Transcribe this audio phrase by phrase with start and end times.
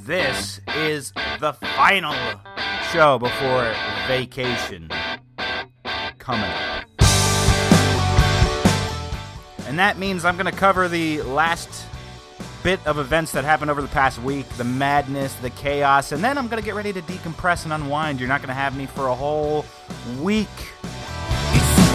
[0.00, 2.14] This is the final
[2.92, 3.74] show before
[4.06, 4.90] vacation
[6.18, 6.84] coming up.
[9.66, 11.86] And that means I'm going to cover the last
[12.62, 16.38] bit of events that happened over the past week the madness, the chaos, and then
[16.38, 18.18] I'm going to get ready to decompress and unwind.
[18.18, 19.64] You're not going to have me for a whole
[20.20, 20.48] week.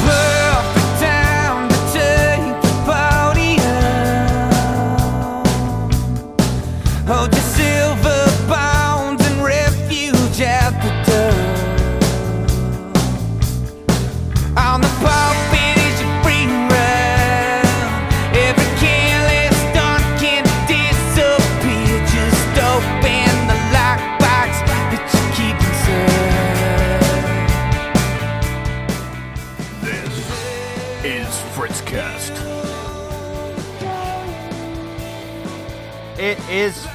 [0.05, 1.33] perfect time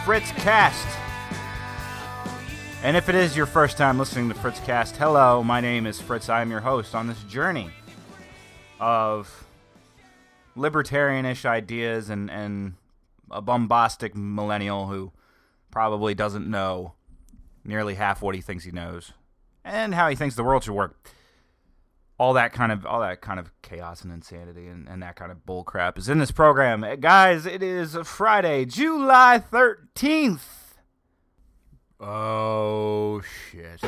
[0.09, 0.87] is Fritzcast.
[2.83, 6.01] And if it is your first time listening to Fritz Cast, hello, my name is
[6.01, 6.29] Fritz.
[6.29, 7.71] I am your host on this journey
[8.81, 9.47] of
[10.57, 12.75] libertarianish ideas and, and
[13.31, 15.13] a bombastic millennial who
[15.71, 16.95] probably doesn't know
[17.65, 19.13] nearly half what he thinks he knows
[19.65, 21.11] and how he thinks the world should work
[22.19, 25.31] all that kind of all that kind of chaos and insanity and, and that kind
[25.31, 26.85] of bull crap is in this program.
[27.01, 30.41] Guys, it is Friday, July 13th.
[32.01, 33.83] Oh shit.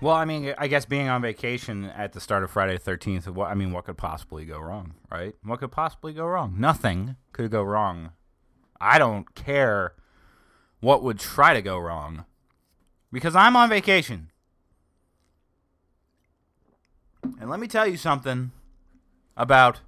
[0.00, 3.28] Well, I mean, I guess being on vacation at the start of Friday the 13th,
[3.28, 5.34] what I mean, what could possibly go wrong, right?
[5.42, 6.56] What could possibly go wrong?
[6.58, 8.10] Nothing could go wrong.
[8.80, 9.94] I don't care
[10.80, 12.26] what would try to go wrong
[13.10, 14.30] because I'm on vacation.
[17.24, 18.52] And let me tell you something
[19.36, 19.80] about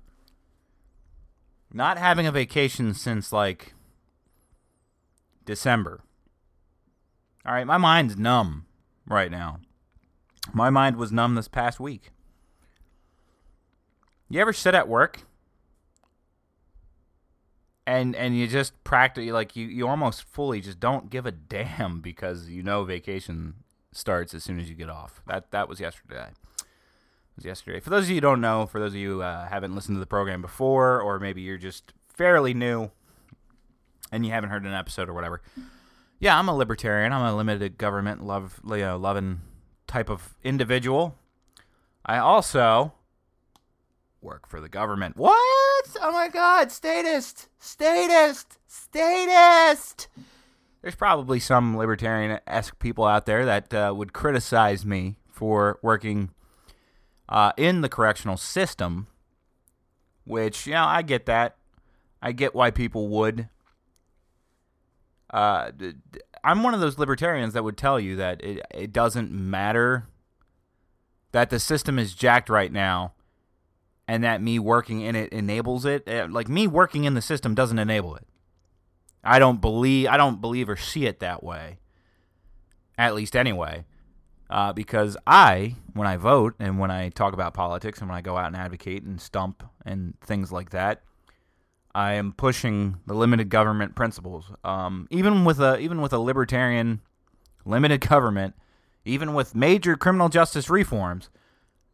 [1.72, 3.74] not having a vacation since like
[5.44, 6.00] December.
[7.44, 8.66] All right, my mind's numb
[9.06, 9.60] right now.
[10.52, 12.10] My mind was numb this past week.
[14.28, 15.20] You ever sit at work
[17.86, 22.00] and and you just practically like you you almost fully just don't give a damn
[22.00, 23.54] because you know vacation
[23.92, 25.20] starts as soon as you get off.
[25.26, 26.30] That that was yesterday
[27.36, 27.80] was yesterday.
[27.80, 29.96] For those of you who don't know, for those of you who uh, haven't listened
[29.96, 32.90] to the program before, or maybe you're just fairly new
[34.10, 35.42] and you haven't heard an episode or whatever,
[36.18, 37.12] yeah, I'm a libertarian.
[37.12, 39.42] I'm a limited government love, you know, loving
[39.86, 41.14] type of individual.
[42.04, 42.94] I also
[44.22, 45.16] work for the government.
[45.16, 45.36] What?
[46.00, 46.72] Oh my God!
[46.72, 50.08] Statist, statist, statist.
[50.82, 56.30] There's probably some libertarian-esque people out there that uh, would criticize me for working
[57.28, 59.06] uh, in the correctional system,
[60.24, 61.56] which, you know, I get that.
[62.22, 63.48] I get why people would.
[65.30, 65.70] Uh,
[66.42, 70.06] I'm one of those libertarians that would tell you that it, it doesn't matter
[71.32, 73.12] that the system is jacked right now
[74.08, 76.08] and that me working in it enables it.
[76.08, 78.26] Uh, Like me working in the system doesn't enable it.
[79.24, 81.78] I don't believe I don't believe or see it that way.
[82.96, 83.84] At least anyway
[84.48, 88.22] uh, because I, when I vote and when I talk about politics and when I
[88.22, 91.02] go out and advocate and stump and things like that,
[91.94, 94.52] I am pushing the limited government principles.
[94.62, 97.00] Um, even with a even with a libertarian
[97.64, 98.54] limited government,
[99.04, 101.30] even with major criminal justice reforms,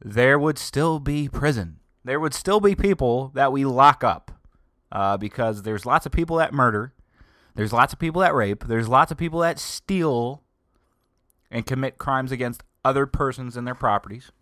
[0.04, 1.78] there would still be prison.
[2.04, 4.32] There would still be people that we lock up
[4.90, 6.92] uh, because there's lots of people that murder,
[7.54, 10.42] there's lots of people that rape, there's lots of people that steal
[11.52, 14.32] and commit crimes against other persons and their properties.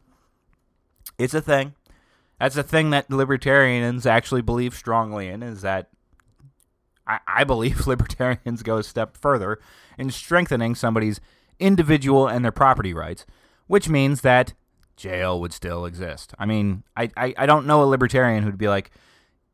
[1.19, 1.75] It's a thing.
[2.39, 5.91] That's a thing that libertarians actually believe strongly in is that
[7.07, 9.59] I, I believe libertarians go a step further
[9.99, 11.21] in strengthening somebody's
[11.59, 13.27] individual and their property rights,
[13.67, 14.55] which means that
[14.97, 16.33] jail would still exist.
[16.39, 18.91] I mean, I, I, I don't know a libertarian who'd be like,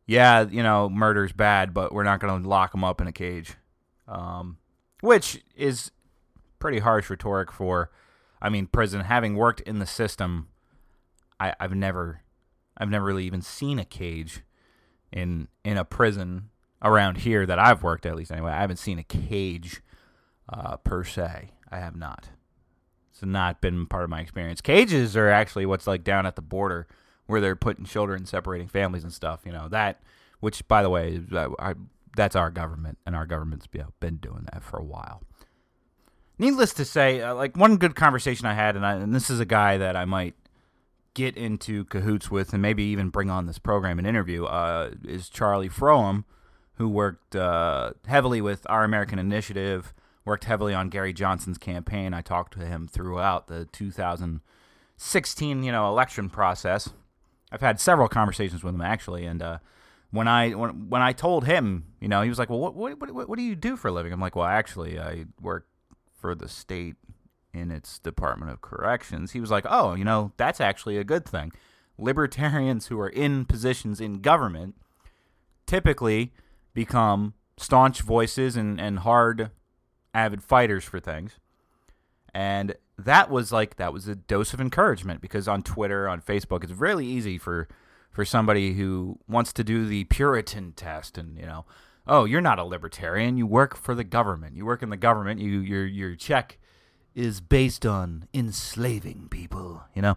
[0.07, 3.13] yeah, you know, murder's bad, but we're not going to lock them up in a
[3.13, 3.55] cage.
[4.07, 4.59] Um,
[5.01, 5.91] which is
[6.59, 7.91] pretty harsh rhetoric for,
[8.41, 9.01] I mean, prison.
[9.03, 10.49] Having worked in the system,
[11.39, 12.23] I, I've never,
[12.77, 14.43] I've never really even seen a cage
[15.13, 16.51] in in a prison
[16.83, 18.53] around here that I've worked at least anyway.
[18.53, 19.83] I haven't seen a cage
[20.49, 21.51] uh, per se.
[21.71, 22.31] I have not.
[23.11, 24.61] It's not been part of my experience.
[24.61, 26.87] Cages are actually what's like down at the border
[27.27, 29.41] where they're putting children, separating families and stuff.
[29.45, 30.03] You know that,
[30.41, 31.21] which by the way,
[32.15, 35.23] that's our government, and our government's been doing that for a while.
[36.39, 39.41] Needless to say, uh, like one good conversation I had, and, I, and this is
[39.41, 40.35] a guy that I might
[41.15, 45.31] get into cahoots with, and maybe even bring on this program and interview, uh, is
[45.31, 46.25] Charlie Froham,
[46.75, 49.95] who worked uh, heavily with Our American Initiative,
[50.27, 52.13] worked heavily on Gary Johnson's campaign.
[52.13, 56.91] I talked to him throughout the 2016, you know, election process.
[57.51, 59.59] I've had several conversations with him actually, and uh,
[60.11, 63.13] when I when, when I told him, you know, he was like, "Well, what what
[63.13, 65.67] what, what do you do for a living?" I'm like, "Well, actually, I work
[66.27, 66.97] for the state
[67.55, 71.25] in its Department of Corrections." He was like, "Oh, you know, that's actually a good
[71.25, 71.53] thing.
[71.97, 74.75] Libertarians who are in positions in government
[75.67, 76.33] typically
[76.75, 79.51] become staunch voices and, and hard
[80.15, 81.39] avid fighters for things.
[82.35, 86.65] And that was like that was a dose of encouragement because on Twitter, on Facebook,
[86.65, 87.69] it's really easy for
[88.11, 91.67] for somebody who wants to do the Puritan test and, you know,
[92.07, 94.57] oh, you're not a libertarian, you work for the government.
[94.57, 96.59] You work in the government, you your your check
[97.15, 100.17] is based on enslaving people, you know?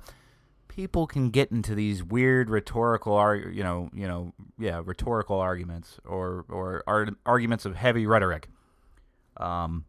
[0.67, 5.99] People can get into these weird rhetorical ar- you know you know yeah rhetorical arguments
[6.05, 8.47] or or ar- arguments of heavy rhetoric.
[9.37, 9.85] Um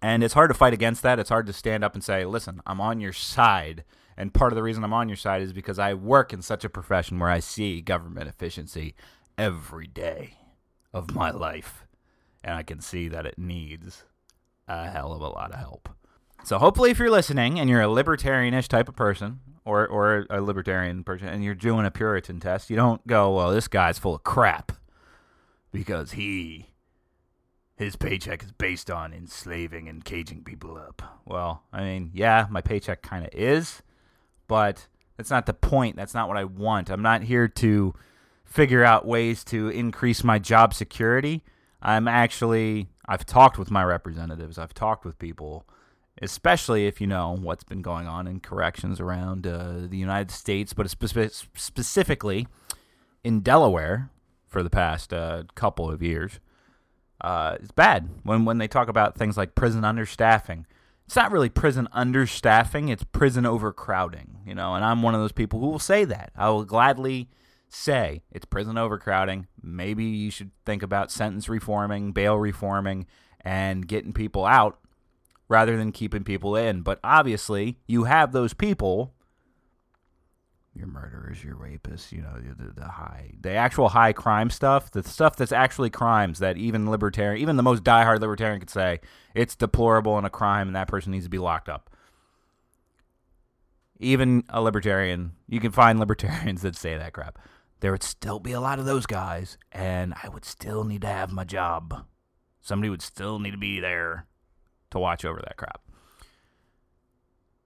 [0.00, 1.18] and it's hard to fight against that.
[1.18, 3.84] It's hard to stand up and say listen i'm on your side.
[4.16, 6.64] And part of the reason i'm on your side is because i work in such
[6.64, 8.94] a profession where i see government efficiency
[9.36, 10.34] every day
[10.98, 11.86] of my life
[12.42, 14.04] and i can see that it needs
[14.66, 15.88] a hell of a lot of help
[16.44, 20.40] so hopefully if you're listening and you're a libertarianish type of person or or a
[20.40, 24.14] libertarian person and you're doing a Puritan test, you don't go, well, this guy's full
[24.14, 24.72] of crap
[25.70, 26.70] because he
[27.76, 31.20] his paycheck is based on enslaving and caging people up.
[31.26, 33.82] Well, I mean, yeah, my paycheck kind of is,
[34.48, 35.96] but that's not the point.
[35.96, 36.88] That's not what I want.
[36.88, 37.94] I'm not here to
[38.48, 41.44] figure out ways to increase my job security.
[41.80, 44.58] I'm actually I've talked with my representatives.
[44.58, 45.66] I've talked with people
[46.20, 50.72] especially if you know what's been going on in corrections around uh, the United States,
[50.72, 52.48] but spe- specifically
[53.22, 54.10] in Delaware
[54.46, 56.40] for the past uh, couple of years.
[57.20, 60.64] Uh, it's bad when when they talk about things like prison understaffing.
[61.06, 64.38] It's not really prison understaffing; it's prison overcrowding.
[64.46, 66.30] You know, and I'm one of those people who will say that.
[66.36, 67.28] I will gladly
[67.68, 69.46] say it's prison overcrowding.
[69.62, 73.06] Maybe you should think about sentence reforming, bail reforming,
[73.40, 74.78] and getting people out
[75.48, 76.82] rather than keeping people in.
[76.82, 79.14] But obviously, you have those people.
[80.74, 85.02] Your murderers, your rapists, you know, the, the high, the actual high crime stuff, the
[85.02, 89.00] stuff that's actually crimes that even libertarian, even the most diehard libertarian could say
[89.34, 91.90] it's deplorable and a crime and that person needs to be locked up.
[93.98, 97.40] Even a libertarian, you can find libertarians that say that crap.
[97.80, 101.06] There would still be a lot of those guys, and I would still need to
[101.06, 102.06] have my job.
[102.60, 104.26] Somebody would still need to be there
[104.90, 105.80] to watch over that crap.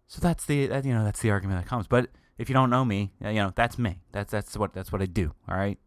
[0.07, 1.87] So that's the that, you know that's the argument that comes.
[1.87, 4.01] But if you don't know me, uh, you know that's me.
[4.13, 5.33] That's that's what that's what I do.
[5.49, 5.79] All right,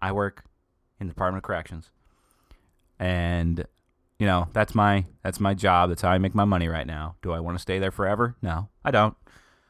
[0.00, 0.44] I work
[0.98, 1.90] in the Department of Corrections,
[2.98, 3.64] and
[4.18, 5.90] you know that's my that's my job.
[5.90, 7.14] That's how I make my money right now.
[7.22, 8.34] Do I want to stay there forever?
[8.42, 9.16] No, I don't.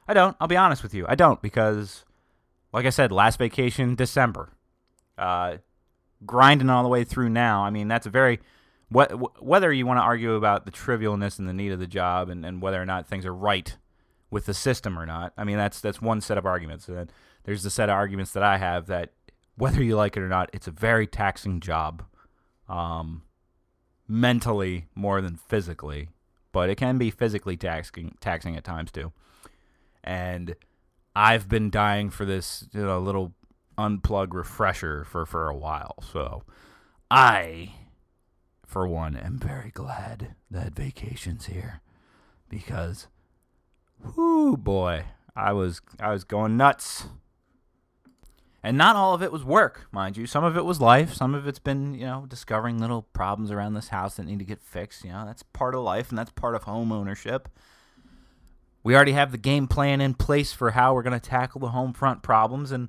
[0.08, 0.36] I don't.
[0.40, 1.04] I'll be honest with you.
[1.08, 2.04] I don't because,
[2.72, 4.50] like I said, last vacation December,
[5.18, 5.58] uh,
[6.24, 7.64] grinding all the way through now.
[7.64, 8.40] I mean that's a very
[8.88, 12.28] what, whether you want to argue about the trivialness and the need of the job
[12.28, 13.76] and, and whether or not things are right
[14.30, 16.88] with the system or not, I mean that's that's one set of arguments.
[16.88, 17.12] And
[17.44, 19.10] there's the set of arguments that I have that
[19.56, 22.02] whether you like it or not, it's a very taxing job,
[22.68, 23.22] um,
[24.08, 26.08] mentally more than physically,
[26.52, 29.12] but it can be physically taxing taxing at times too.
[30.04, 30.54] And
[31.14, 33.34] I've been dying for this you know, little
[33.78, 36.42] unplug refresher for for a while, so
[37.10, 37.72] I
[38.72, 41.82] for one, am very glad that vacation's here
[42.48, 43.06] because,
[44.16, 45.04] whoo boy,
[45.36, 47.04] I was I was going nuts.
[48.64, 50.24] And not all of it was work, mind you.
[50.24, 51.12] Some of it was life.
[51.12, 54.44] Some of it's been, you know, discovering little problems around this house that need to
[54.44, 55.04] get fixed.
[55.04, 57.48] You know, that's part of life and that's part of home ownership.
[58.82, 61.68] We already have the game plan in place for how we're going to tackle the
[61.68, 62.88] home front problems, and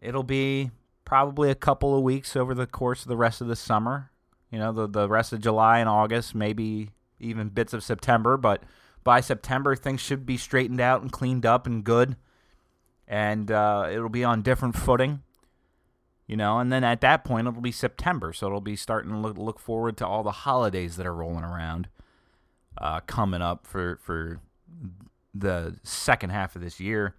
[0.00, 0.70] it'll be
[1.04, 4.10] probably a couple of weeks over the course of the rest of the summer
[4.54, 8.36] you know, the, the rest of July and August, maybe even bits of September.
[8.36, 8.62] But
[9.02, 12.14] by September, things should be straightened out and cleaned up and good.
[13.08, 15.24] And uh, it'll be on different footing.
[16.28, 18.32] You know, and then at that point, it'll be September.
[18.32, 21.42] So it'll be starting to look, look forward to all the holidays that are rolling
[21.42, 21.88] around
[22.78, 24.40] uh, coming up for, for
[25.34, 27.14] the second half of this year.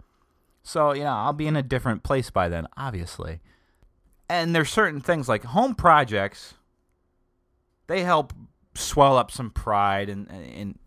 [0.62, 3.40] So, you know, I'll be in a different place by then, obviously.
[4.28, 6.54] And there's certain things like home projects
[7.86, 8.32] they help
[8.74, 10.78] swell up some pride and, and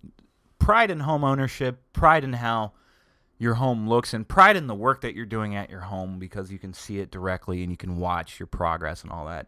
[0.60, 2.74] pride in home ownership, pride in how
[3.38, 6.52] your home looks, and pride in the work that you're doing at your home because
[6.52, 9.48] you can see it directly and you can watch your progress and all that.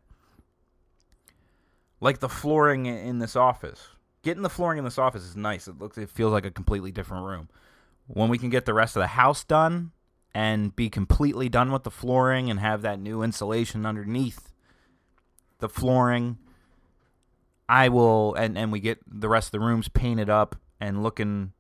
[2.00, 3.88] like the flooring in this office.
[4.24, 5.68] Getting the flooring in this office is nice.
[5.68, 7.50] It looks, it feels like a completely different room.
[8.08, 9.92] When we can get the rest of the house done
[10.34, 14.52] and be completely done with the flooring and have that new insulation underneath
[15.60, 16.38] the flooring,
[17.70, 21.54] I will, and and we get the rest of the rooms painted up and looking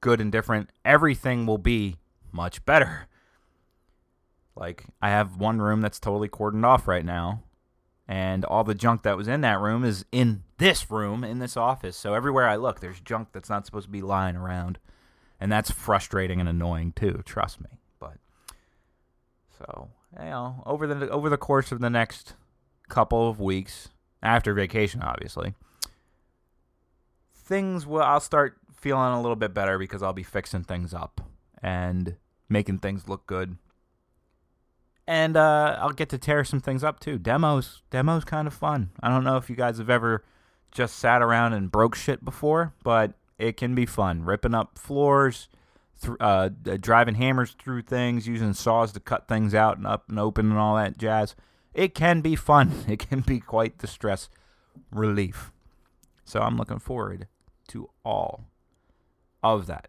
[0.00, 0.70] good and different.
[0.84, 1.96] Everything will be
[2.32, 3.06] much better.
[4.54, 7.44] Like I have one room that's totally cordoned off right now,
[8.06, 11.56] and all the junk that was in that room is in this room in this
[11.56, 11.96] office.
[11.96, 14.78] So everywhere I look, there's junk that's not supposed to be lying around,
[15.44, 17.20] and that's frustrating and annoying too.
[17.26, 17.68] Trust me.
[18.00, 18.14] But
[19.58, 22.32] so you know, over the over the course of the next
[22.88, 23.90] couple of weeks
[24.22, 25.52] after vacation, obviously,
[27.34, 31.20] things will I'll start feeling a little bit better because I'll be fixing things up
[31.62, 32.16] and
[32.48, 33.58] making things look good.
[35.06, 37.18] And uh, I'll get to tear some things up too.
[37.18, 38.92] Demos, demos, kind of fun.
[39.00, 40.24] I don't know if you guys have ever
[40.72, 44.24] just sat around and broke shit before, but it can be fun.
[44.24, 45.48] Ripping up floors,
[46.00, 46.48] th- uh,
[46.80, 50.58] driving hammers through things, using saws to cut things out and up and open and
[50.58, 51.34] all that jazz.
[51.72, 52.72] It can be fun.
[52.88, 54.28] It can be quite the stress
[54.90, 55.52] relief.
[56.24, 57.26] So I'm looking forward
[57.68, 58.44] to all
[59.42, 59.88] of that.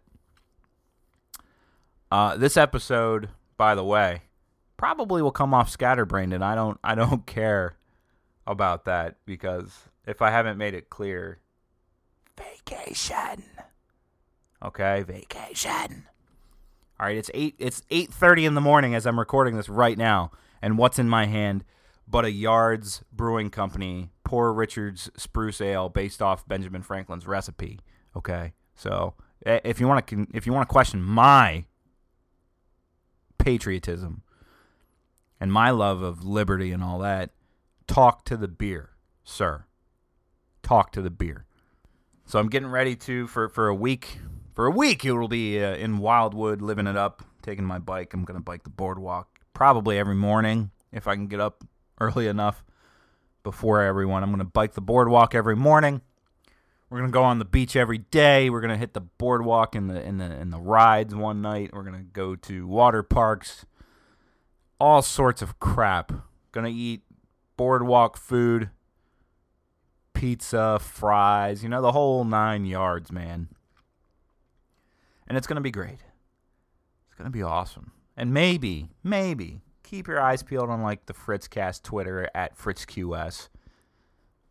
[2.10, 4.22] Uh, this episode, by the way,
[4.76, 7.76] probably will come off scatterbrained, and I don't I don't care
[8.46, 11.40] about that because if I haven't made it clear,
[12.36, 13.44] vacation.
[14.62, 16.06] Okay, vacation.
[16.98, 17.54] All right, it's eight.
[17.58, 20.30] It's eight thirty in the morning as I'm recording this right now,
[20.62, 21.64] and what's in my hand
[22.08, 27.80] but a Yards Brewing Company Poor Richard's Spruce Ale based off Benjamin Franklin's recipe.
[28.16, 29.14] Okay, so
[29.44, 31.64] if you want to if you want to question my
[33.38, 34.22] patriotism
[35.38, 37.30] and my love of liberty and all that,
[37.86, 38.90] talk to the beer,
[39.22, 39.64] sir.
[40.62, 41.45] Talk to the beer.
[42.28, 44.18] So I'm getting ready to for for a week.
[44.52, 48.12] For a week, it will be uh, in Wildwood, living it up, taking my bike.
[48.14, 51.62] I'm gonna bike the boardwalk probably every morning if I can get up
[52.00, 52.64] early enough
[53.44, 54.24] before everyone.
[54.24, 56.00] I'm gonna bike the boardwalk every morning.
[56.90, 58.50] We're gonna go on the beach every day.
[58.50, 61.70] We're gonna hit the boardwalk in the in the in the rides one night.
[61.72, 63.66] We're gonna go to water parks,
[64.80, 66.10] all sorts of crap.
[66.50, 67.02] Gonna eat
[67.56, 68.70] boardwalk food,
[70.16, 73.48] pizza, fries, you know, the whole nine yards, man.
[75.28, 76.00] And it's gonna be great.
[77.06, 77.92] It's gonna be awesome.
[78.16, 83.48] And maybe, maybe keep your eyes peeled on like the Fritzcast Twitter at FritzQS.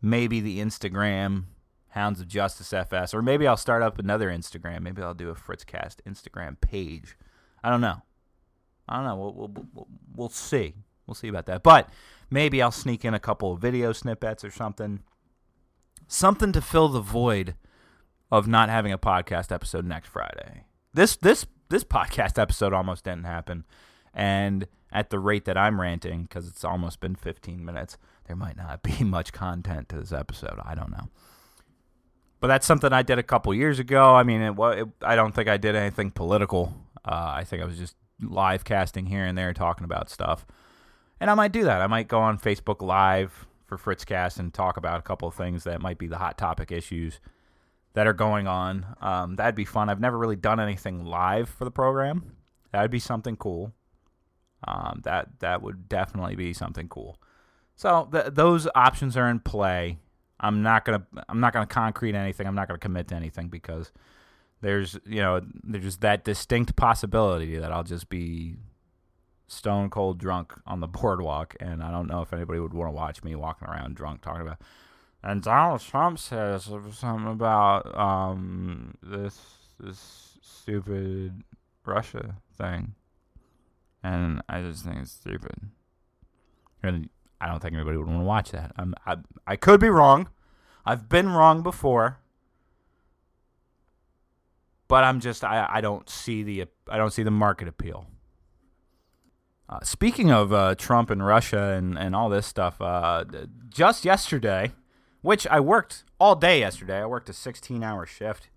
[0.00, 1.44] Maybe the Instagram
[1.88, 4.82] Hounds of Justice FS, or maybe I'll start up another Instagram.
[4.82, 7.16] Maybe I'll do a Fritzcast Instagram page.
[7.64, 8.02] I don't know.
[8.88, 9.16] I don't know.
[9.16, 10.74] We'll, we'll, we'll, we'll see.
[11.06, 11.62] We'll see about that.
[11.62, 11.88] But
[12.30, 15.00] maybe I'll sneak in a couple of video snippets or something.
[16.08, 17.54] Something to fill the void
[18.30, 20.64] of not having a podcast episode next Friday.
[20.94, 23.64] This this this podcast episode almost didn't happen,
[24.14, 28.56] and at the rate that I'm ranting, because it's almost been 15 minutes, there might
[28.56, 30.58] not be much content to this episode.
[30.64, 31.08] I don't know.
[32.40, 34.14] But that's something I did a couple years ago.
[34.14, 36.74] I mean, it, it, I don't think I did anything political.
[37.04, 40.46] Uh, I think I was just live casting here and there, talking about stuff.
[41.20, 41.80] And I might do that.
[41.80, 45.64] I might go on Facebook Live for Fritzcast and talk about a couple of things
[45.64, 47.20] that might be the hot topic issues
[47.94, 48.86] that are going on.
[49.00, 49.88] Um, that'd be fun.
[49.88, 52.36] I've never really done anything live for the program.
[52.72, 53.72] That'd be something cool.
[54.66, 57.18] Um, that that would definitely be something cool.
[57.74, 59.98] So th- those options are in play.
[60.40, 62.46] I'm not gonna I'm not gonna concrete anything.
[62.46, 63.92] I'm not gonna commit to anything because
[64.60, 68.56] there's you know there's just that distinct possibility that I'll just be
[69.48, 72.94] stone cold drunk on the boardwalk, and I don't know if anybody would want to
[72.94, 74.60] watch me walking around drunk talking about.
[75.22, 79.40] And Donald Trump says something about um this
[79.80, 81.42] this stupid
[81.84, 82.94] Russia thing,
[84.02, 85.70] and I just think it's stupid.
[86.82, 87.08] And
[87.40, 88.72] I don't think anybody would want to watch that.
[88.76, 90.28] I'm, I I could be wrong.
[90.84, 92.18] I've been wrong before.
[94.88, 98.06] But I'm just I, I don't see the I don't see the market appeal.
[99.68, 103.24] Uh, speaking of uh, Trump and Russia and, and all this stuff, uh,
[103.68, 104.72] just yesterday,
[105.22, 108.48] which I worked all day yesterday, I worked a 16 hour shift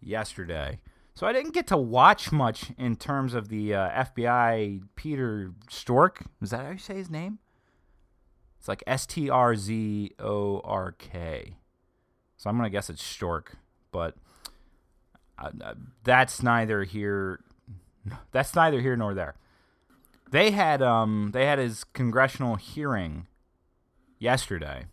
[0.00, 0.78] yesterday.
[1.14, 6.22] So I didn't get to watch much in terms of the uh, FBI Peter Stork.
[6.42, 7.38] Is that how you say his name?
[8.58, 11.56] It's like S T R Z O R K.
[12.36, 13.56] So I'm going to guess it's Stork,
[13.90, 14.14] but
[15.38, 15.74] uh,
[16.04, 17.40] that's neither here
[18.32, 19.36] that's neither here nor there.
[20.36, 23.26] They had um they had his congressional hearing
[24.18, 24.84] yesterday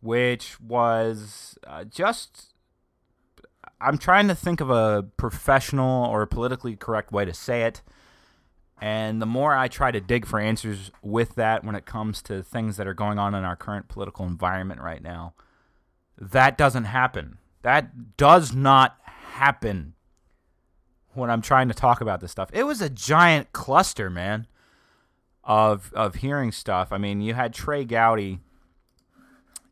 [0.00, 2.54] which was uh, just.
[3.80, 7.82] I'm trying to think of a professional or politically correct way to say it.
[8.80, 12.42] And the more I try to dig for answers with that when it comes to
[12.42, 15.34] things that are going on in our current political environment right now,
[16.18, 17.38] that doesn't happen.
[17.62, 19.94] That does not happen
[21.14, 22.50] when I'm trying to talk about this stuff.
[22.52, 24.46] It was a giant cluster, man,
[25.44, 26.92] of of hearing stuff.
[26.92, 28.40] I mean, you had Trey Gowdy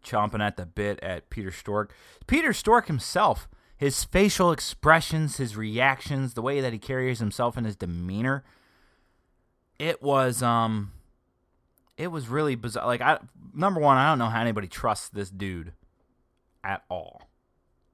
[0.04, 1.92] chomping at the bit at Peter Stork.
[2.26, 7.66] Peter Stork himself, his facial expressions, his reactions, the way that he carries himself and
[7.66, 8.45] his demeanor,
[9.78, 10.92] it was um
[11.97, 12.87] it was really bizarre.
[12.87, 13.18] Like I
[13.54, 15.73] number one, I don't know how anybody trusts this dude
[16.64, 17.23] at all.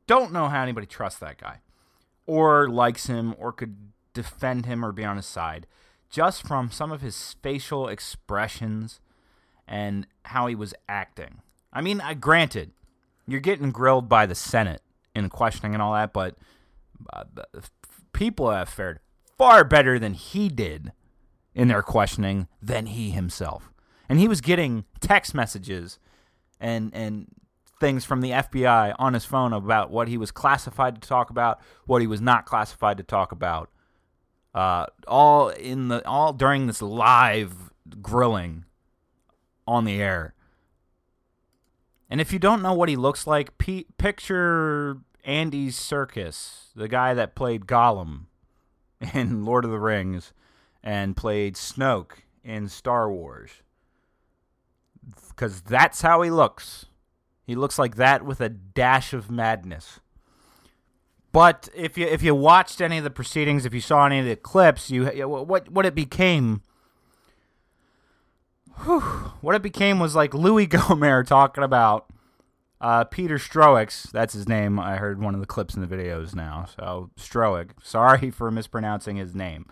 [0.07, 1.61] Don't know how anybody trusts that guy
[2.27, 3.77] or likes him or could
[4.13, 5.67] defend him or be on his side
[6.15, 9.01] just from some of his facial expressions
[9.67, 11.41] and how he was acting.
[11.73, 12.71] I mean, I, granted,
[13.27, 14.81] you're getting grilled by the Senate
[15.13, 16.37] in questioning and all that, but
[17.13, 17.25] uh,
[18.13, 19.01] people have fared
[19.37, 20.93] far better than he did
[21.53, 23.73] in their questioning than he himself.
[24.09, 25.99] And he was getting text messages
[26.61, 27.27] and and
[27.81, 31.61] things from the FBI on his phone about what he was classified to talk about,
[31.87, 33.71] what he was not classified to talk about.
[34.55, 38.65] Uh, all in the all during this live grilling
[39.67, 40.35] on the air.
[42.09, 47.15] And if you don't know what he looks like, p- picture Andy Serkis, the guy
[47.15, 48.27] that played Gollum
[49.15, 50.33] in Lord of the Rings
[50.83, 53.51] and played Snoke in Star Wars.
[55.29, 56.87] Because that's how he looks.
[57.45, 60.01] He looks like that with a dash of madness.
[61.33, 64.27] But if you if you watched any of the proceedings, if you saw any of
[64.27, 66.63] the clips, you what what it became.
[68.85, 69.01] Whew,
[69.41, 72.07] what it became was like Louis Gohmert talking about
[72.81, 74.05] uh, Peter Strzok's.
[74.13, 74.79] That's his name.
[74.79, 76.67] I heard one of the clips in the videos now.
[76.77, 77.71] So Strzok.
[77.83, 79.67] Sorry for mispronouncing his name.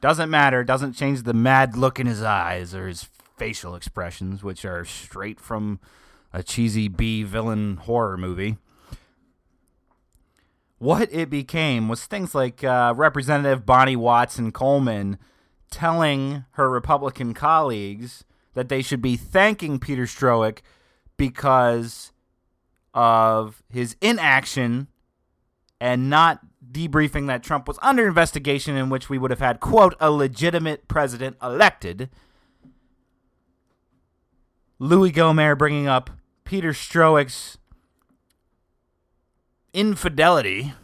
[0.00, 0.64] Doesn't matter.
[0.64, 3.08] Doesn't change the mad look in his eyes or his
[3.38, 5.80] facial expressions, which are straight from
[6.32, 8.58] a cheesy B villain horror movie.
[10.78, 15.18] What it became was things like uh, Representative Bonnie Watson Coleman
[15.70, 20.60] telling her Republican colleagues that they should be thanking Peter Strzok
[21.16, 22.12] because
[22.94, 24.88] of his inaction
[25.80, 26.40] and not
[26.72, 30.88] debriefing that Trump was under investigation, in which we would have had, quote, a legitimate
[30.88, 32.10] president elected.
[34.78, 36.10] Louis Gohmert bringing up
[36.50, 37.58] Peter Strzok's
[39.72, 40.74] infidelity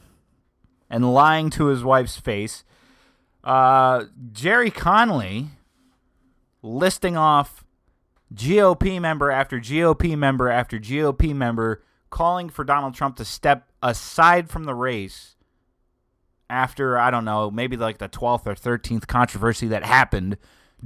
[0.88, 2.62] and lying to his wife's face.
[3.42, 5.48] Uh, Gerry Connolly
[6.62, 7.64] listing off
[8.32, 14.48] GOP member after GOP member after GOP member calling for Donald Trump to step aside
[14.48, 15.34] from the race
[16.48, 20.36] after, I don't know, maybe like the 12th or 13th controversy that happened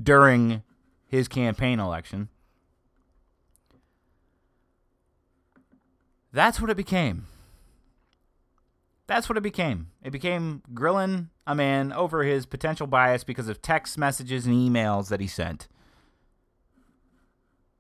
[0.03, 0.62] during
[1.07, 2.31] his campaign election.
[6.33, 7.27] That's what it became.
[9.07, 9.88] That's what it became.
[10.05, 15.09] It became grilling a man over his potential bias because of text messages and emails
[15.09, 15.66] that he sent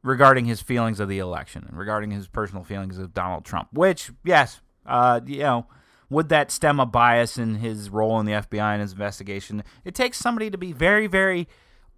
[0.02, 3.68] regarding his feelings of the election and regarding his personal feelings of Donald Trump.
[3.72, 5.66] Which, yes, uh, you know,
[6.08, 9.62] would that stem a bias in his role in the FBI and his investigation?
[9.84, 11.46] It takes somebody to be very, very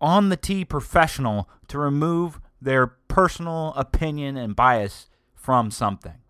[0.01, 6.22] on the tee professional to remove their personal opinion and bias from something.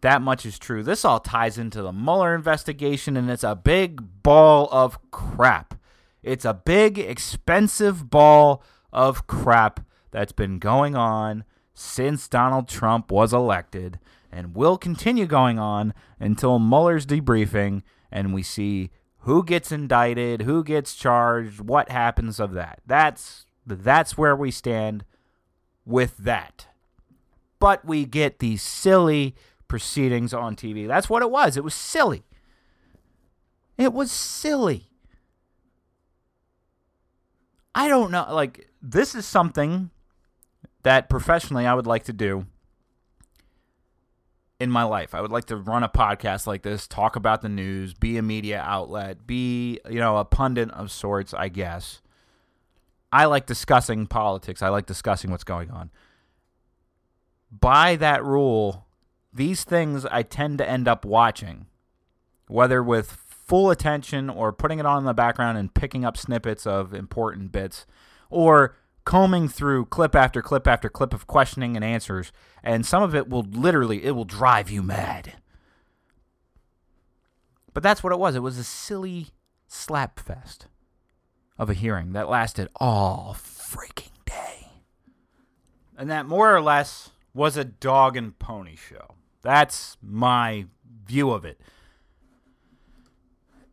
[0.00, 0.82] That much is true.
[0.82, 5.74] This all ties into the Mueller investigation, and it's a big ball of crap.
[6.22, 9.80] It's a big, expensive ball of crap
[10.10, 13.98] that's been going on since Donald Trump was elected
[14.32, 20.62] and will continue going on until Mueller's debriefing and we see who gets indicted, who
[20.62, 22.80] gets charged, what happens of that.
[22.86, 25.04] That's that's where we stand
[25.84, 26.66] with that.
[27.58, 29.34] But we get these silly
[29.68, 30.86] proceedings on TV.
[30.86, 31.56] That's what it was.
[31.56, 32.24] It was silly.
[33.78, 34.90] It was silly.
[37.74, 38.26] I don't know.
[38.30, 39.90] Like, this is something
[40.82, 42.46] that professionally I would like to do
[44.58, 45.14] in my life.
[45.14, 48.22] I would like to run a podcast like this, talk about the news, be a
[48.22, 52.00] media outlet, be, you know, a pundit of sorts, I guess.
[53.12, 54.62] I like discussing politics.
[54.62, 55.90] I like discussing what's going on.
[57.50, 58.85] By that rule,
[59.36, 61.66] these things I tend to end up watching,
[62.48, 66.66] whether with full attention or putting it on in the background and picking up snippets
[66.66, 67.86] of important bits,
[68.30, 73.14] or combing through clip after clip after clip of questioning and answers, and some of
[73.14, 75.34] it will literally it will drive you mad.
[77.72, 78.34] But that's what it was.
[78.34, 79.28] It was a silly
[79.68, 80.66] slap fest
[81.58, 84.68] of a hearing that lasted all freaking day.
[85.96, 89.14] And that more or less was a dog and pony show.
[89.46, 90.66] That's my
[91.06, 91.60] view of it.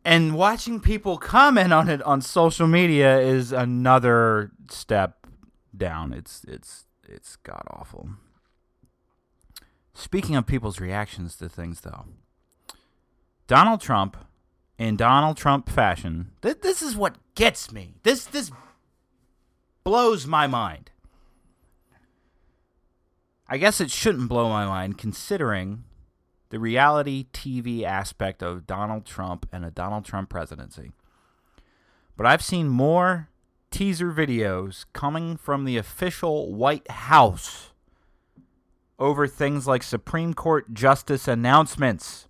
[0.04, 5.26] And watching people comment on it on social media is another step
[5.76, 6.12] down.
[6.12, 8.10] It's it's it's god awful.
[9.94, 12.04] Speaking of people's reactions to things though.
[13.48, 14.16] Donald Trump
[14.78, 16.30] in Donald Trump fashion.
[16.40, 17.96] Th- this is what gets me.
[18.04, 18.52] This this
[19.82, 20.92] blows my mind.
[23.48, 25.84] I guess it shouldn't blow my mind considering
[26.48, 30.92] the reality TV aspect of Donald Trump and a Donald Trump presidency.
[32.16, 33.28] But I've seen more
[33.70, 37.72] teaser videos coming from the official White House
[38.98, 42.28] over things like Supreme Court justice announcements.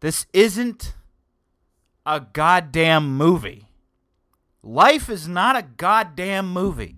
[0.00, 0.94] This isn't
[2.06, 3.68] a goddamn movie.
[4.62, 6.97] Life is not a goddamn movie.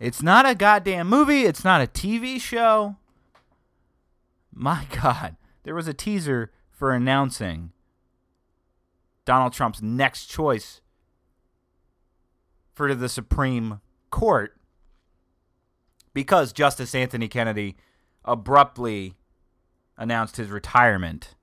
[0.00, 1.42] It's not a goddamn movie.
[1.42, 2.96] It's not a TV show.
[4.52, 5.36] My God.
[5.62, 7.72] There was a teaser for announcing
[9.24, 10.80] Donald Trump's next choice
[12.74, 13.80] for the Supreme
[14.10, 14.56] Court
[16.12, 17.76] because Justice Anthony Kennedy
[18.24, 19.14] abruptly
[19.96, 21.34] announced his retirement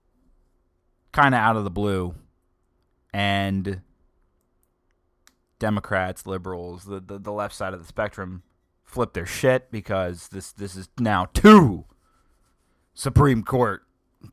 [1.11, 2.15] kind of out of the blue.
[3.13, 3.81] And
[5.61, 8.41] Democrats, liberals, the, the, the left side of the spectrum
[8.83, 11.85] flip their shit because this this is now two
[12.93, 13.83] Supreme Court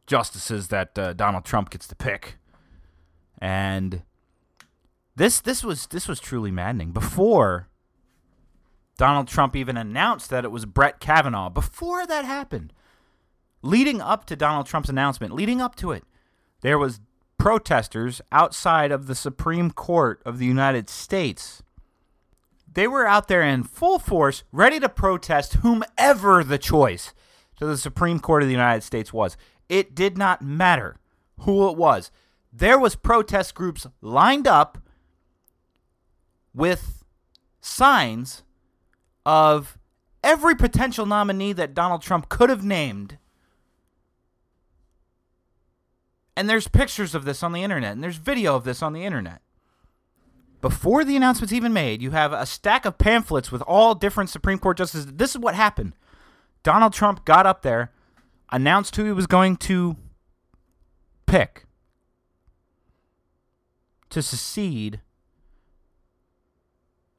[0.07, 2.39] justices that uh, Donald Trump gets to pick,
[3.41, 4.03] and
[5.15, 6.93] this this was this was truly maddening.
[6.93, 7.69] Before
[8.97, 12.73] Donald Trump even announced that it was Brett Kavanaugh, before that happened,
[13.61, 16.05] leading up to Donald Trump's announcement, leading up to it,
[16.63, 17.01] there was
[17.39, 21.63] protesters outside of the Supreme Court of the United States.
[22.71, 27.15] They were out there in full force, ready to protest whomever the choice
[27.57, 29.37] to the Supreme Court of the United States was.
[29.69, 30.97] It did not matter
[31.41, 32.11] who it was.
[32.53, 34.79] There was protest groups lined up
[36.55, 37.05] with
[37.61, 38.43] signs
[39.25, 39.79] of
[40.23, 43.19] every potential nominee that Donald Trump could have named
[46.39, 49.05] And there's pictures of this on the internet, and there's video of this on the
[49.05, 49.43] internet.
[50.61, 54.61] Before the announcement's even made, you have a stack of pamphlets with all different Supreme
[54.61, 55.15] Court justices.
[55.15, 55.95] This is what happened.
[56.63, 57.91] Donald Trump got up there,
[58.53, 59.97] announced who he was going to
[61.27, 61.67] pick
[64.11, 65.01] to secede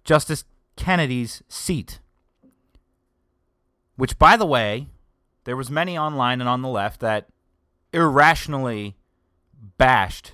[0.05, 0.45] Justice
[0.77, 1.99] Kennedy's seat.
[3.97, 4.88] Which, by the way,
[5.43, 7.27] there was many online and on the left that
[7.91, 8.95] irrationally
[9.78, 10.34] bashed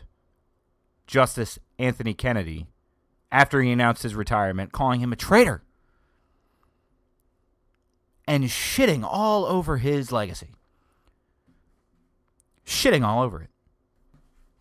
[1.08, 2.68] Justice Anthony Kennedy
[3.32, 5.64] after he announced his retirement, calling him a traitor
[8.28, 10.54] and shitting all over his legacy.
[12.66, 13.50] Shitting all over it.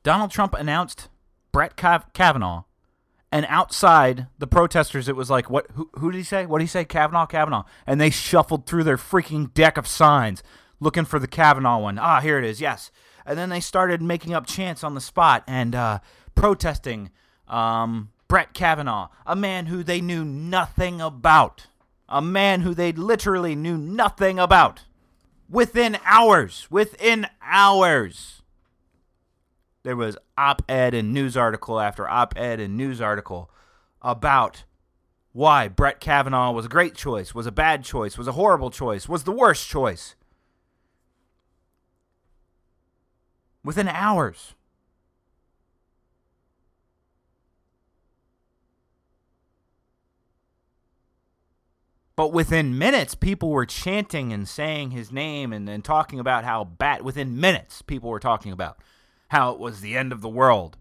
[0.02, 1.08] Donald Trump announced
[1.52, 2.64] Brett Kavanaugh,
[3.32, 5.66] and outside the protesters, it was like, "What?
[5.72, 6.44] Who, who did he say?
[6.44, 6.84] What did he say?
[6.84, 10.42] Kavanaugh, Kavanaugh?" And they shuffled through their freaking deck of signs
[10.80, 11.98] looking for the Kavanaugh one.
[11.98, 12.60] Ah, here it is.
[12.60, 12.90] Yes,
[13.26, 15.98] and then they started making up chants on the spot and uh,
[16.34, 17.10] protesting
[17.48, 21.66] um, Brett Kavanaugh, a man who they knew nothing about,
[22.08, 24.84] a man who they literally knew nothing about.
[25.48, 28.42] Within hours, within hours,
[29.82, 33.50] there was op-ed and news article after op-ed and news article
[34.00, 34.64] about
[35.32, 39.08] why Brett Kavanaugh was a great choice, was a bad choice, was a horrible choice,
[39.08, 40.14] was the worst choice.
[43.64, 44.54] Within hours.
[52.16, 56.62] But within minutes, people were chanting and saying his name and, and talking about how
[56.62, 57.02] bat.
[57.02, 58.78] within minutes, people were talking about
[59.28, 60.76] how it was the end of the world.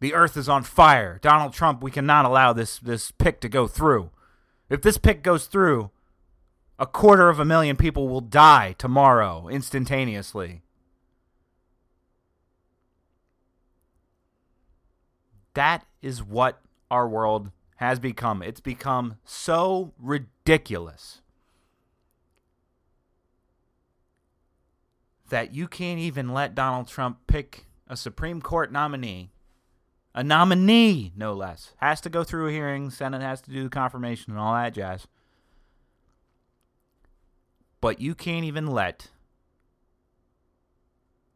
[0.00, 1.18] The earth is on fire.
[1.22, 4.10] Donald Trump, we cannot allow this, this pick to go through.
[4.68, 5.90] If this pick goes through,
[6.78, 10.62] a quarter of a million people will die tomorrow instantaneously.
[15.54, 16.60] That is what
[16.90, 18.42] our world has become.
[18.42, 21.20] It's become so ridiculous
[25.30, 29.30] that you can't even let Donald Trump pick a Supreme Court nominee
[30.14, 31.72] A nominee, no less.
[31.78, 35.06] Has to go through a hearing, Senate has to do confirmation and all that jazz.
[37.80, 39.08] But you can't even let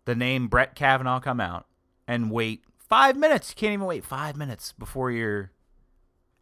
[0.04, 1.66] the name Brett Kavanaugh come out
[2.06, 3.50] and wait five minutes.
[3.50, 5.52] You can't even wait five minutes before you're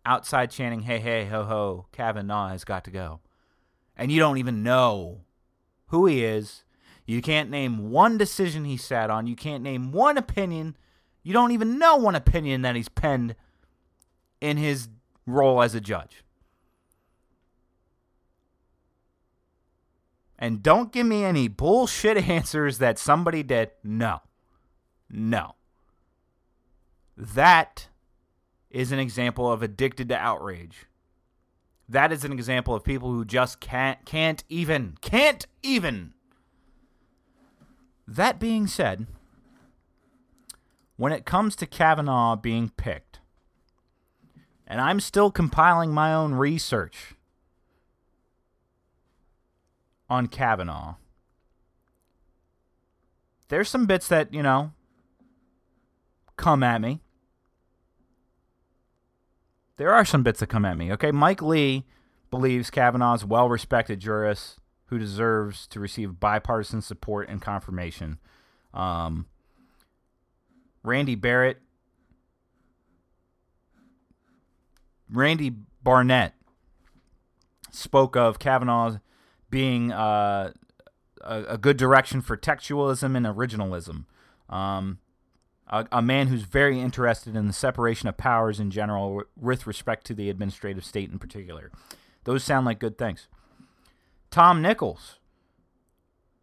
[0.06, 3.20] outside chanting, hey, hey, ho, ho, Kavanaugh has got to go.
[3.96, 5.20] And you don't even know
[5.86, 6.64] who he is.
[7.06, 9.26] You can't name one decision he sat on.
[9.26, 10.76] You can't name one opinion.
[11.22, 13.36] You don't even know one opinion that he's penned
[14.40, 14.88] in his
[15.26, 16.24] role as a judge.
[20.38, 23.70] And don't give me any bullshit answers that somebody did.
[23.82, 24.20] No.
[25.08, 25.54] No.
[27.16, 27.88] That
[28.70, 30.86] is an example of addicted to outrage.
[31.88, 36.14] That is an example of people who just can't can't even can't even.
[38.06, 39.06] That being said,
[40.96, 43.20] when it comes to Kavanaugh being picked,
[44.66, 47.14] and I'm still compiling my own research
[50.08, 50.96] on Kavanaugh,
[53.48, 54.72] there's some bits that, you know,
[56.36, 57.00] come at me.
[59.76, 61.10] There are some bits that come at me, okay?
[61.10, 61.84] Mike Lee
[62.30, 68.18] believes Kavanaugh's well respected jurist who deserves to receive bipartisan support and confirmation.
[68.72, 69.26] Um,
[70.82, 71.60] Randy Barrett,
[75.10, 76.34] Randy Barnett
[77.70, 78.98] spoke of Kavanaugh
[79.50, 80.52] being uh,
[81.20, 84.04] a, a, good direction for textualism and originalism.
[84.48, 84.98] Um,
[85.68, 90.06] a, a, man who's very interested in the separation of powers in general with respect
[90.06, 91.70] to the administrative state in particular.
[92.24, 93.28] Those sound like good things.
[94.30, 95.18] Tom Nichols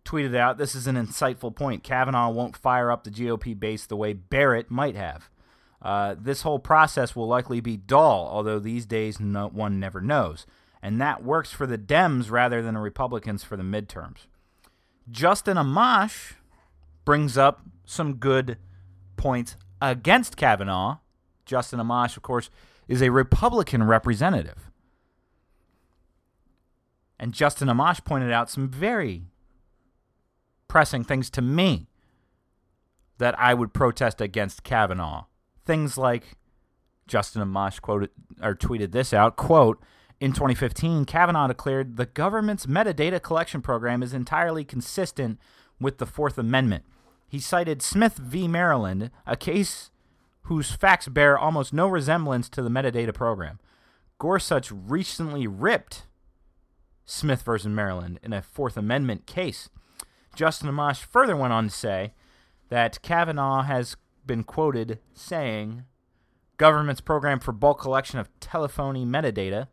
[0.05, 1.83] tweeted out this is an insightful point.
[1.83, 5.29] Kavanaugh won't fire up the GOP base the way Barrett might have.
[5.81, 10.45] Uh, this whole process will likely be dull, although these days no, one never knows.
[10.81, 14.27] And that works for the Dems rather than the Republicans for the midterms.
[15.09, 16.33] Justin Amash
[17.05, 18.57] brings up some good
[19.21, 20.97] points against Kavanaugh.
[21.45, 22.49] Justin Amash, of course,
[22.87, 24.71] is a Republican representative.
[27.19, 29.25] And Justin Amash pointed out some very
[30.67, 31.87] pressing things to me
[33.19, 35.25] that I would protest against Kavanaugh.
[35.65, 36.37] Things like
[37.07, 38.09] Justin Amash quoted
[38.41, 39.79] or tweeted this out, quote,
[40.19, 45.39] in 2015, Kavanaugh declared the government's metadata collection program is entirely consistent
[45.79, 46.85] with the Fourth Amendment.
[47.31, 48.45] He cited Smith v.
[48.45, 49.89] Maryland, a case
[50.41, 53.57] whose facts bear almost no resemblance to the metadata program.
[54.19, 56.07] Gorsuch recently ripped
[57.05, 57.69] Smith v.
[57.69, 59.69] Maryland in a Fourth Amendment case.
[60.35, 62.11] Justin Amash further went on to say
[62.67, 65.85] that Kavanaugh has been quoted saying,
[66.57, 69.69] Government's program for bulk collection of telephony metadata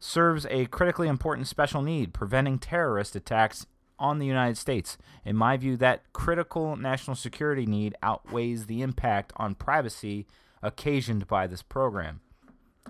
[0.00, 3.66] serves a critically important special need, preventing terrorist attacks
[3.98, 4.98] on the United States.
[5.24, 10.26] In my view, that critical national security need outweighs the impact on privacy
[10.62, 12.20] occasioned by this program.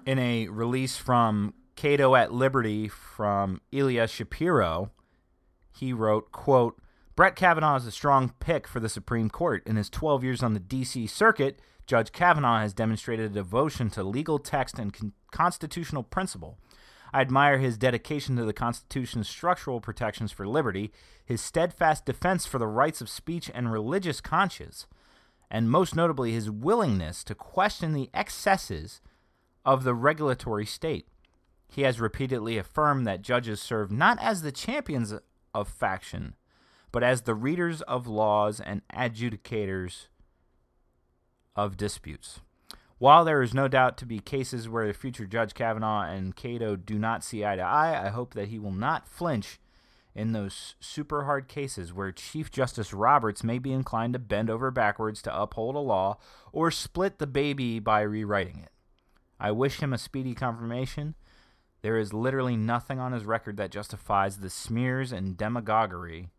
[0.04, 4.90] In a release from Cato at Liberty from Ilya Shapiro,
[5.72, 6.80] he wrote, quote,
[7.16, 9.66] Brett Kavanaugh is a strong pick for the Supreme Court.
[9.66, 11.06] In his 12 years on the D.C.
[11.06, 16.58] Circuit, Judge Kavanaugh has demonstrated a devotion to legal text and con- constitutional principle.
[17.12, 20.92] I admire his dedication to the Constitution's structural protections for liberty,
[21.24, 24.86] his steadfast defense for the rights of speech and religious conscience,
[25.50, 29.00] and most notably his willingness to question the excesses
[29.64, 31.06] of the regulatory state.
[31.68, 35.14] He has repeatedly affirmed that judges serve not as the champions
[35.54, 36.34] of faction,
[36.92, 40.06] but as the readers of laws and adjudicators
[41.54, 42.40] of disputes.
[42.98, 46.76] While there is no doubt to be cases where the future Judge Kavanaugh and Cato
[46.76, 49.60] do not see eye to eye, I hope that he will not flinch
[50.14, 54.70] in those super hard cases where Chief Justice Roberts may be inclined to bend over
[54.70, 56.16] backwards to uphold a law
[56.52, 58.70] or split the baby by rewriting it.
[59.38, 61.14] I wish him a speedy confirmation
[61.86, 66.30] there is literally nothing on his record that justifies the smears and demagoguery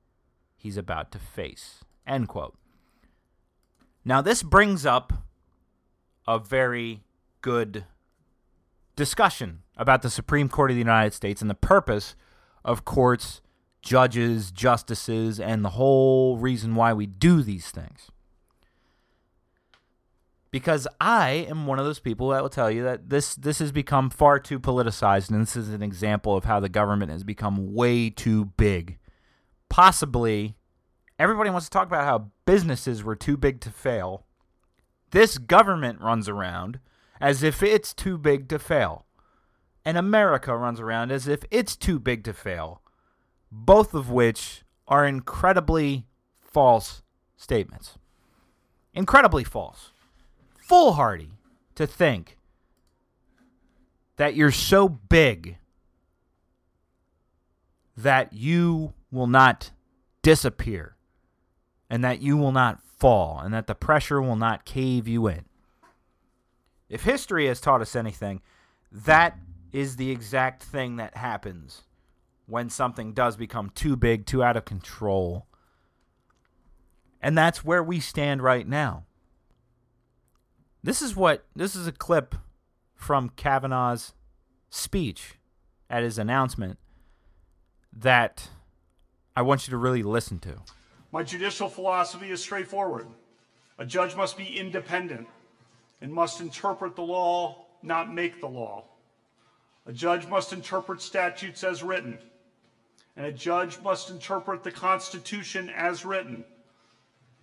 [0.57, 1.85] he's about to face.
[2.05, 2.57] End quote.
[4.03, 5.13] Now, this brings up
[6.27, 7.03] a very
[7.41, 7.85] good
[8.95, 12.15] discussion about the Supreme Court of the United States and the purpose
[12.65, 13.41] of courts,
[13.81, 18.11] judges, justices, and the whole reason why we do these things
[20.51, 23.71] because I am one of those people that will tell you that this this has
[23.71, 27.73] become far too politicized, and this is an example of how the government has become
[27.73, 28.97] way too big.
[29.69, 30.55] Possibly,
[31.19, 34.25] everybody wants to talk about how businesses were too big to fail.
[35.17, 36.79] This government runs around
[37.19, 39.07] as if it's too big to fail.
[39.83, 42.83] And America runs around as if it's too big to fail.
[43.51, 46.05] Both of which are incredibly
[46.39, 47.01] false
[47.35, 47.97] statements.
[48.93, 49.89] Incredibly false.
[50.59, 51.31] Foolhardy
[51.73, 52.37] to think
[54.17, 55.57] that you're so big
[57.97, 59.71] that you will not
[60.21, 60.95] disappear
[61.89, 65.45] and that you will not fall and that the pressure will not cave you in.
[66.89, 68.41] If history has taught us anything,
[68.91, 69.37] that
[69.71, 71.83] is the exact thing that happens
[72.45, 75.45] when something does become too big, too out of control.
[77.21, 79.03] And that's where we stand right now.
[80.81, 82.35] This is what this is a clip
[82.95, 84.13] from Kavanaugh's
[84.69, 85.37] speech
[85.89, 86.79] at his announcement
[87.91, 88.49] that
[89.35, 90.61] I want you to really listen to.
[91.17, 93.07] My judicial philosophy is straightforward.
[93.79, 95.27] A judge must be independent
[95.99, 98.83] and must interpret the law, not make the law.
[99.87, 102.19] A judge must interpret statutes as written,
[103.15, 106.45] and a judge must interpret the Constitution as written,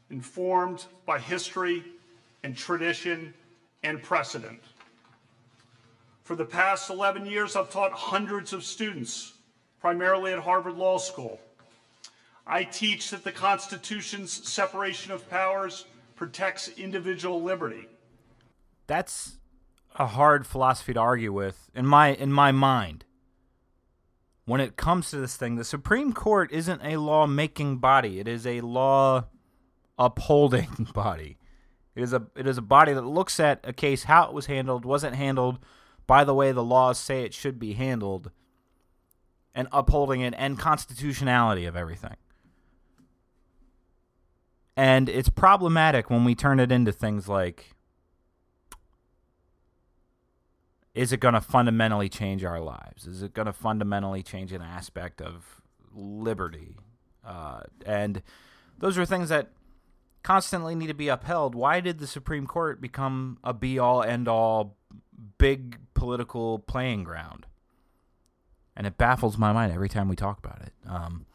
[0.08, 1.82] informed by history
[2.44, 3.34] and tradition
[3.82, 4.60] and precedent.
[6.22, 9.32] For the past 11 years, I've taught hundreds of students,
[9.80, 11.40] primarily at Harvard Law School.
[12.46, 17.88] I teach that the Constitution's separation of powers protects individual liberty.
[18.86, 19.38] That's
[19.96, 23.04] a hard philosophy to argue with in my in my mind.
[24.44, 28.20] When it comes to this thing, the Supreme Court isn't a law making body.
[28.20, 29.24] It is a law
[29.98, 31.38] upholding body.
[31.94, 34.46] It is a it is a body that looks at a case how it was
[34.46, 35.60] handled, wasn't handled
[36.06, 38.30] by the way the laws say it should be handled,
[39.54, 42.16] and upholding it and constitutionality of everything.
[44.76, 47.74] And it's problematic when we turn it into things like
[50.94, 53.06] is it going to fundamentally change our lives?
[53.06, 55.60] Is it going to fundamentally change an aspect of
[55.92, 56.76] liberty?
[57.26, 58.22] Uh, and
[58.78, 59.50] those are things that
[60.22, 61.54] constantly need to be upheld.
[61.54, 64.76] Why did the Supreme Court become a be all end all
[65.38, 67.46] big political playing ground?
[68.76, 70.72] And it baffles my mind every time we talk about it.
[70.88, 71.26] Um,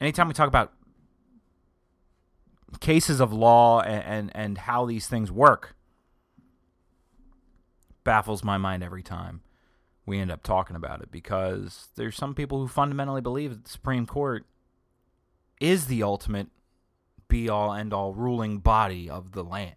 [0.00, 0.72] anytime we talk about
[2.80, 5.76] cases of law and, and, and how these things work,
[8.04, 9.42] baffles my mind every time
[10.06, 13.70] we end up talking about it because there's some people who fundamentally believe that the
[13.70, 14.44] Supreme Court
[15.60, 16.48] is the ultimate
[17.28, 19.76] be all end all ruling body of the land.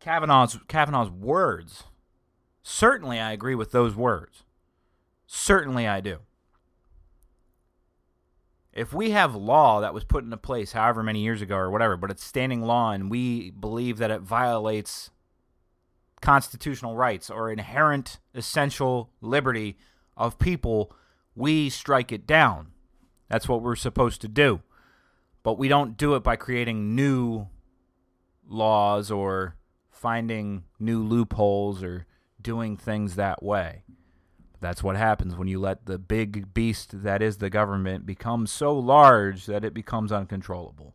[0.00, 1.84] Kavanaugh's Kavanaugh's words
[2.62, 4.42] certainly I agree with those words.
[5.26, 6.18] Certainly I do.
[8.74, 11.96] If we have law that was put into place however many years ago or whatever,
[11.96, 15.10] but it's standing law and we believe that it violates
[16.20, 19.76] constitutional rights or inherent essential liberty
[20.16, 20.92] of people,
[21.36, 22.72] we strike it down.
[23.28, 24.62] That's what we're supposed to do.
[25.44, 27.46] But we don't do it by creating new
[28.48, 29.56] laws or
[29.90, 32.06] finding new loopholes or
[32.40, 33.84] doing things that way.
[34.64, 38.72] That's what happens when you let the big beast that is the government become so
[38.72, 40.94] large that it becomes uncontrollable.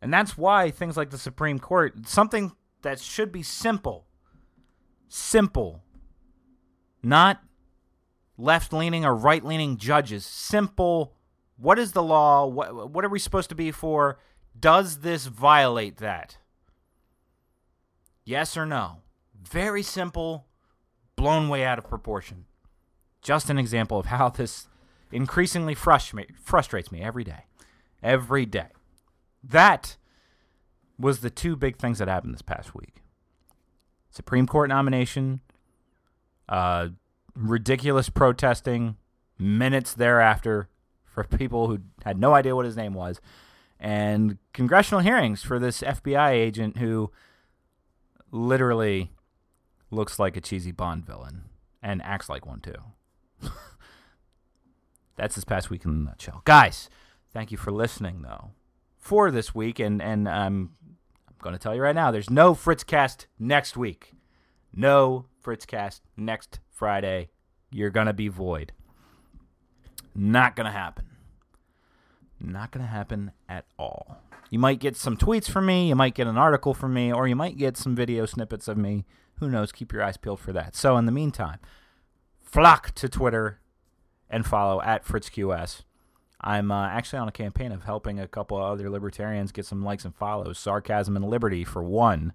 [0.00, 4.06] And that's why things like the Supreme Court, something that should be simple,
[5.10, 5.82] simple,
[7.02, 7.42] not
[8.38, 11.12] left leaning or right leaning judges, simple.
[11.58, 12.46] What is the law?
[12.46, 14.18] What, what are we supposed to be for?
[14.58, 16.38] Does this violate that?
[18.24, 19.02] Yes or no?
[19.38, 20.46] Very simple,
[21.22, 22.46] blown way out of proportion.
[23.22, 24.66] Just an example of how this
[25.12, 27.44] increasingly frust- frustrates me every day.
[28.02, 28.66] Every day.
[29.44, 29.96] That
[30.98, 33.02] was the two big things that happened this past week
[34.10, 35.40] Supreme Court nomination,
[36.48, 36.88] uh,
[37.36, 38.96] ridiculous protesting
[39.38, 40.68] minutes thereafter
[41.04, 43.20] for people who had no idea what his name was,
[43.78, 47.12] and congressional hearings for this FBI agent who
[48.32, 49.12] literally
[49.92, 51.44] looks like a cheesy Bond villain
[51.82, 52.74] and acts like one too.
[55.16, 56.42] That's this past week in a nutshell.
[56.44, 56.88] Guys,
[57.32, 58.50] thank you for listening though.
[58.98, 60.70] For this week, and and um,
[61.28, 64.12] I'm going to tell you right now, there's no Fritzcast next week.
[64.74, 67.30] No Fritzcast next Friday.
[67.72, 68.72] You're going to be void.
[70.14, 71.06] Not going to happen.
[72.38, 74.18] Not going to happen at all.
[74.50, 77.26] You might get some tweets from me, you might get an article from me, or
[77.26, 79.04] you might get some video snippets of me.
[79.42, 79.72] Who knows?
[79.72, 80.76] Keep your eyes peeled for that.
[80.76, 81.58] So, in the meantime,
[82.40, 83.58] flock to Twitter
[84.30, 85.82] and follow at FritzQS.
[86.40, 90.04] I'm uh, actually on a campaign of helping a couple other libertarians get some likes
[90.04, 90.60] and follows.
[90.60, 92.34] Sarcasm and Liberty, for one.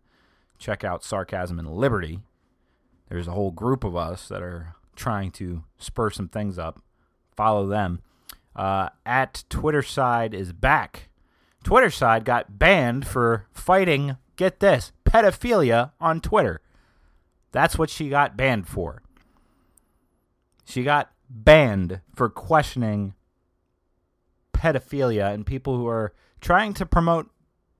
[0.57, 2.19] Check out Sarcasm and Liberty.
[3.07, 6.81] There's a whole group of us that are trying to spur some things up.
[7.37, 8.01] Follow them.
[8.53, 11.07] Uh, at Twitter side is back.
[11.63, 16.59] Twitter side got banned for fighting, get this, pedophilia on Twitter.
[17.51, 19.01] That's what she got banned for.
[20.65, 23.13] She got banned for questioning
[24.53, 27.29] pedophilia and people who are trying to promote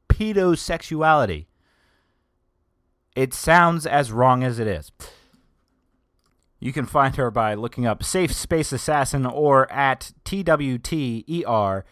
[0.10, 1.48] pedosexuality.
[3.16, 4.92] It sounds as wrong as it is.
[6.60, 11.84] You can find her by looking up Safe Space Assassin or at TWTER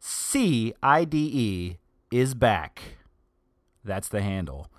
[0.00, 1.76] CIDE
[2.10, 2.82] is back.
[3.84, 4.70] That's the handle.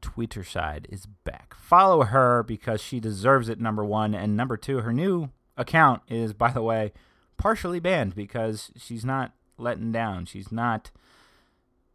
[0.00, 1.54] Twitter side is back.
[1.54, 4.14] Follow her because she deserves it, number one.
[4.14, 6.92] And number two, her new account is, by the way,
[7.36, 10.26] partially banned because she's not letting down.
[10.26, 10.90] She's not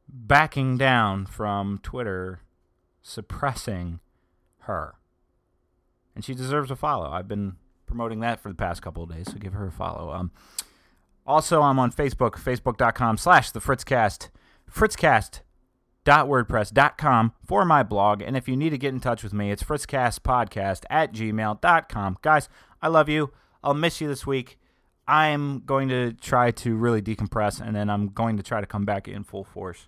[0.07, 2.41] backing down from Twitter
[3.01, 3.99] suppressing
[4.61, 4.95] her.
[6.15, 7.11] And she deserves a follow.
[7.11, 10.11] I've been promoting that for the past couple of days, so give her a follow.
[10.11, 10.31] Um,
[11.27, 14.29] also, I'm on Facebook, facebook.com slash the Fritzcast,
[16.05, 18.21] fritzcast.wordpress.com for my blog.
[18.21, 22.17] And if you need to get in touch with me, it's fritzcastpodcast at gmail.com.
[22.21, 22.49] Guys,
[22.81, 23.31] I love you.
[23.63, 24.59] I'll miss you this week.
[25.07, 28.85] I'm going to try to really decompress, and then I'm going to try to come
[28.85, 29.87] back in full force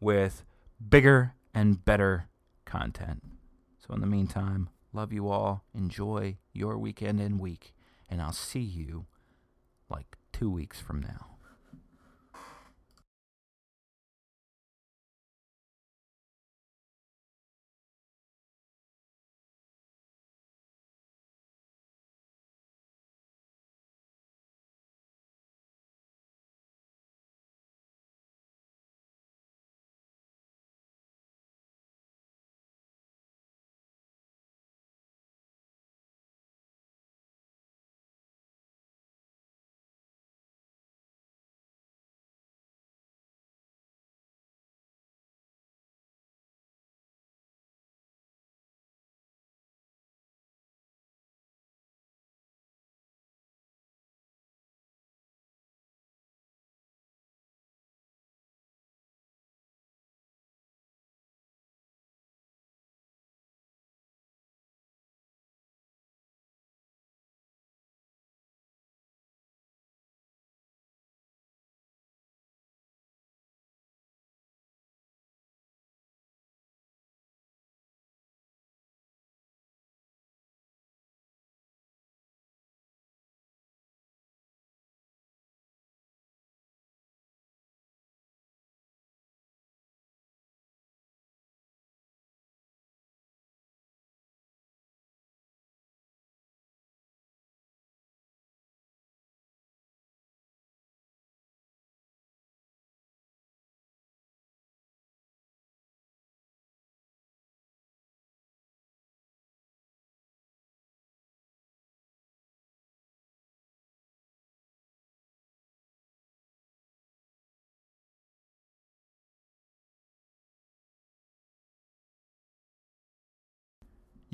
[0.00, 0.44] with
[0.88, 2.28] bigger and better
[2.64, 3.22] content.
[3.84, 5.64] So, in the meantime, love you all.
[5.74, 7.74] Enjoy your weekend and week,
[8.08, 9.06] and I'll see you
[9.90, 11.33] like two weeks from now.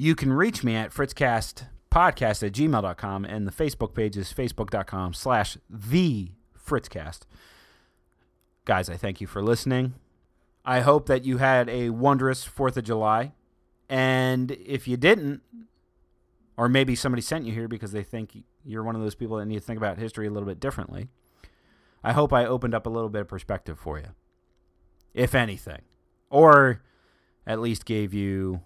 [0.01, 5.59] You can reach me at fritzcastpodcast at gmail.com, and the Facebook page is facebook.com slash
[5.69, 7.25] the fritzcast.
[8.65, 9.93] Guys, I thank you for listening.
[10.65, 13.35] I hope that you had a wondrous 4th of July.
[13.91, 15.43] And if you didn't,
[16.57, 19.45] or maybe somebody sent you here because they think you're one of those people that
[19.45, 21.11] need to think about history a little bit differently,
[22.03, 24.15] I hope I opened up a little bit of perspective for you,
[25.13, 25.83] if anything.
[26.31, 26.81] Or
[27.47, 28.63] at least gave you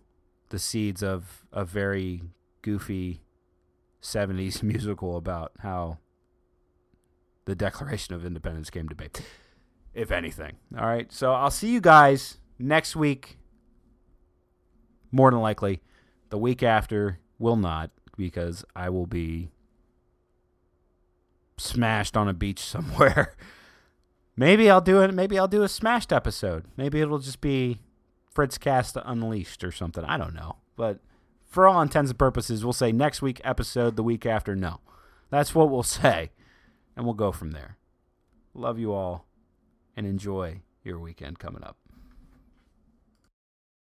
[0.54, 2.22] the seeds of a very
[2.62, 3.20] goofy
[4.00, 5.98] 70s musical about how
[7.44, 9.08] the Declaration of Independence came to be,
[9.94, 10.52] if anything.
[10.78, 13.36] All right, so I'll see you guys next week.
[15.10, 15.82] More than likely,
[16.30, 19.50] the week after will not, because I will be
[21.56, 23.34] smashed on a beach somewhere.
[24.36, 25.12] maybe I'll do it.
[25.12, 26.66] Maybe I'll do a smashed episode.
[26.76, 27.80] Maybe it'll just be
[28.34, 30.04] Fritz Cast Unleashed or something.
[30.04, 30.56] I don't know.
[30.76, 30.98] But
[31.46, 34.80] for all intents and purposes, we'll say next week episode, the week after, no.
[35.30, 36.32] That's what we'll say.
[36.96, 37.78] And we'll go from there.
[38.54, 39.26] Love you all
[39.96, 41.76] and enjoy your weekend coming up.